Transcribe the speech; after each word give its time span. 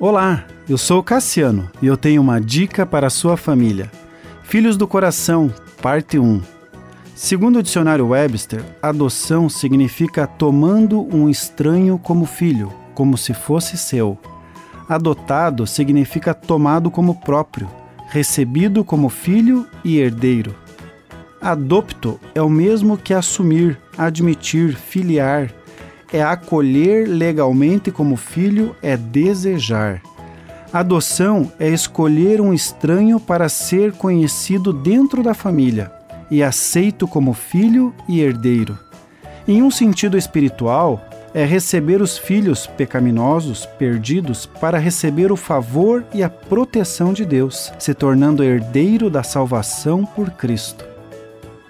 Olá, 0.00 0.44
eu 0.68 0.76
sou 0.76 1.04
Cassiano 1.04 1.70
e 1.80 1.86
eu 1.86 1.96
tenho 1.96 2.20
uma 2.20 2.40
dica 2.40 2.84
para 2.84 3.06
a 3.06 3.10
sua 3.10 3.36
família. 3.36 3.88
Filhos 4.42 4.76
do 4.76 4.88
Coração, 4.88 5.54
parte 5.80 6.18
1. 6.18 6.42
Segundo 7.14 7.60
o 7.60 7.62
dicionário 7.62 8.08
Webster, 8.08 8.60
adoção 8.82 9.48
significa 9.48 10.26
tomando 10.26 11.00
um 11.14 11.30
estranho 11.30 11.96
como 11.96 12.26
filho, 12.26 12.72
como 12.92 13.16
se 13.16 13.32
fosse 13.32 13.78
seu. 13.78 14.18
Adotado 14.88 15.64
significa 15.64 16.34
tomado 16.34 16.90
como 16.90 17.20
próprio, 17.20 17.70
recebido 18.08 18.84
como 18.84 19.08
filho 19.08 19.64
e 19.84 19.98
herdeiro. 19.98 20.56
Adopto 21.40 22.18
é 22.34 22.42
o 22.42 22.50
mesmo 22.50 22.98
que 22.98 23.14
assumir, 23.14 23.78
admitir, 23.96 24.74
filiar. 24.74 25.54
É 26.12 26.22
acolher 26.22 27.08
legalmente 27.08 27.90
como 27.90 28.16
filho, 28.16 28.74
é 28.82 28.96
desejar. 28.96 30.00
Adoção 30.72 31.52
é 31.58 31.68
escolher 31.68 32.40
um 32.40 32.52
estranho 32.52 33.20
para 33.20 33.48
ser 33.48 33.92
conhecido 33.92 34.72
dentro 34.72 35.22
da 35.22 35.32
família 35.32 35.92
e 36.30 36.42
aceito 36.42 37.06
como 37.06 37.32
filho 37.32 37.94
e 38.08 38.20
herdeiro. 38.20 38.78
Em 39.46 39.62
um 39.62 39.70
sentido 39.70 40.18
espiritual, 40.18 41.00
é 41.34 41.44
receber 41.44 42.00
os 42.00 42.16
filhos 42.16 42.66
pecaminosos, 42.66 43.66
perdidos, 43.66 44.46
para 44.46 44.78
receber 44.78 45.32
o 45.32 45.36
favor 45.36 46.04
e 46.14 46.22
a 46.22 46.30
proteção 46.30 47.12
de 47.12 47.24
Deus, 47.24 47.72
se 47.78 47.92
tornando 47.92 48.44
herdeiro 48.44 49.10
da 49.10 49.24
salvação 49.24 50.06
por 50.06 50.30
Cristo. 50.30 50.84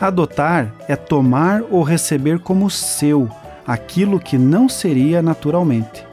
Adotar 0.00 0.74
é 0.88 0.96
tomar 0.96 1.62
ou 1.70 1.82
receber 1.82 2.38
como 2.38 2.70
seu 2.70 3.28
aquilo 3.72 4.18
que 4.18 4.38
não 4.38 4.68
seria 4.68 5.20
naturalmente. 5.20 6.06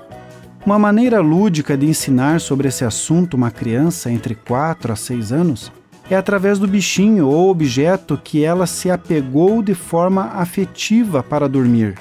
Uma 0.65 0.77
maneira 0.77 1.21
lúdica 1.21 1.77
de 1.77 1.85
ensinar 1.85 2.41
sobre 2.41 2.67
esse 2.67 2.83
assunto 2.83 3.35
uma 3.35 3.51
criança 3.51 4.11
entre 4.11 4.35
4 4.35 4.91
a 4.91 4.95
6 4.95 5.31
anos 5.31 5.71
é 6.09 6.15
através 6.15 6.59
do 6.59 6.67
bichinho 6.67 7.27
ou 7.27 7.49
objeto 7.49 8.19
que 8.21 8.43
ela 8.43 8.67
se 8.67 8.91
apegou 8.91 9.61
de 9.61 9.73
forma 9.73 10.31
afetiva 10.33 11.23
para 11.23 11.47
dormir 11.47 11.95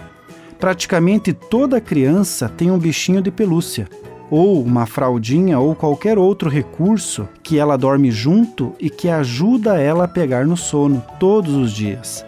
praticamente 0.59 1.33
toda 1.33 1.81
criança 1.81 2.49
tem 2.49 2.71
um 2.71 2.79
bichinho 2.79 3.23
de 3.23 3.31
pelúcia, 3.31 3.89
ou 4.31 4.63
uma 4.63 4.87
fraldinha 4.87 5.59
ou 5.59 5.75
qualquer 5.75 6.19
outro 6.19 6.51
recurso 6.51 7.29
que 7.43 7.59
ela 7.59 7.77
dorme 7.77 8.11
junto 8.11 8.75
e 8.81 8.91
que 8.91 9.09
ajuda 9.09 9.81
ela 9.81 10.05
a 10.05 10.09
pegar 10.09 10.45
no 10.47 10.57
sono 10.57 11.05
todos 11.21 11.55
os 11.55 11.73
dias. 11.73 12.27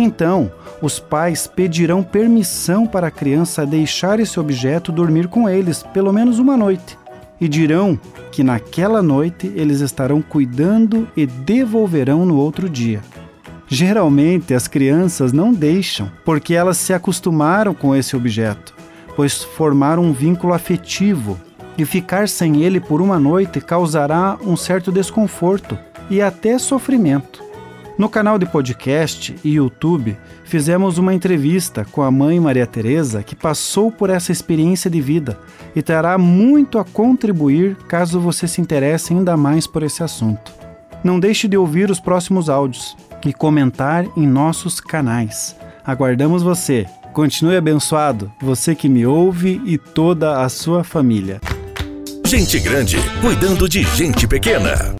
Então, 0.00 0.50
os 0.80 0.98
pais 0.98 1.46
pedirão 1.46 2.02
permissão 2.02 2.86
para 2.86 3.08
a 3.08 3.10
criança 3.10 3.66
deixar 3.66 4.18
esse 4.18 4.40
objeto 4.40 4.90
dormir 4.90 5.28
com 5.28 5.46
eles 5.46 5.82
pelo 5.82 6.10
menos 6.10 6.38
uma 6.38 6.56
noite 6.56 6.98
e 7.40 7.46
dirão 7.46 7.98
que 8.32 8.42
naquela 8.42 9.02
noite 9.02 9.52
eles 9.54 9.80
estarão 9.80 10.22
cuidando 10.22 11.08
e 11.16 11.26
devolverão 11.26 12.24
no 12.24 12.36
outro 12.36 12.68
dia. 12.68 13.02
Geralmente 13.66 14.52
as 14.52 14.66
crianças 14.66 15.32
não 15.32 15.52
deixam, 15.52 16.10
porque 16.24 16.54
elas 16.54 16.76
se 16.76 16.92
acostumaram 16.92 17.72
com 17.72 17.94
esse 17.94 18.16
objeto, 18.16 18.74
pois 19.14 19.42
formaram 19.42 20.02
um 20.02 20.12
vínculo 20.12 20.52
afetivo 20.52 21.38
e 21.78 21.84
ficar 21.84 22.28
sem 22.28 22.62
ele 22.62 22.80
por 22.80 23.00
uma 23.00 23.18
noite 23.18 23.60
causará 23.60 24.38
um 24.44 24.56
certo 24.56 24.90
desconforto 24.90 25.78
e 26.10 26.20
até 26.20 26.58
sofrimento. 26.58 27.49
No 28.00 28.08
canal 28.08 28.38
de 28.38 28.46
podcast 28.46 29.36
e 29.44 29.56
YouTube, 29.56 30.16
fizemos 30.42 30.96
uma 30.96 31.12
entrevista 31.12 31.84
com 31.84 32.00
a 32.00 32.10
mãe 32.10 32.40
Maria 32.40 32.66
Teresa 32.66 33.22
que 33.22 33.36
passou 33.36 33.92
por 33.92 34.08
essa 34.08 34.32
experiência 34.32 34.90
de 34.90 35.02
vida 35.02 35.38
e 35.76 35.82
terá 35.82 36.16
muito 36.16 36.78
a 36.78 36.84
contribuir 36.84 37.76
caso 37.86 38.18
você 38.18 38.48
se 38.48 38.58
interesse 38.58 39.12
ainda 39.12 39.36
mais 39.36 39.66
por 39.66 39.82
esse 39.82 40.02
assunto. 40.02 40.50
Não 41.04 41.20
deixe 41.20 41.46
de 41.46 41.58
ouvir 41.58 41.90
os 41.90 42.00
próximos 42.00 42.48
áudios 42.48 42.96
e 43.22 43.34
comentar 43.34 44.06
em 44.16 44.26
nossos 44.26 44.80
canais. 44.80 45.54
Aguardamos 45.84 46.42
você. 46.42 46.86
Continue 47.12 47.58
abençoado, 47.58 48.32
você 48.40 48.74
que 48.74 48.88
me 48.88 49.04
ouve 49.04 49.60
e 49.66 49.76
toda 49.76 50.40
a 50.42 50.48
sua 50.48 50.82
família. 50.82 51.38
Gente 52.24 52.58
grande 52.60 52.96
cuidando 53.20 53.68
de 53.68 53.82
gente 53.82 54.26
pequena. 54.26 54.98